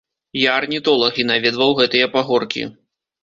[0.43, 2.63] Я арнітолаг, і наведваў гэтыя пагоркі.